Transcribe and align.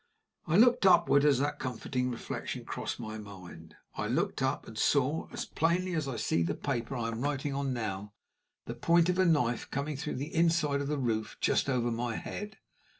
I 0.47 0.57
looked 0.57 0.83
upward 0.87 1.23
as 1.23 1.37
that 1.37 1.59
comforting 1.59 2.09
reflection 2.09 2.65
crossed 2.65 2.99
my 2.99 3.19
mind 3.19 3.75
I 3.93 4.07
looked 4.07 4.41
up, 4.41 4.67
and 4.67 4.75
saw, 4.75 5.27
as 5.31 5.45
plainly 5.45 5.93
as 5.93 6.07
I 6.07 6.15
see 6.15 6.41
the 6.41 6.55
paper 6.55 6.95
I 6.95 7.09
am 7.09 7.21
now 7.21 7.27
writing 7.29 7.53
on, 7.53 7.75
the 8.65 8.73
point 8.73 9.09
of 9.09 9.19
a 9.19 9.25
knife 9.25 9.69
coming 9.69 9.95
through 9.95 10.15
the 10.15 10.33
inside 10.33 10.81
of 10.81 10.87
the 10.87 10.97
roof 10.97 11.37
just 11.39 11.69
over 11.69 11.91
my 11.91 12.15
head. 12.15 12.57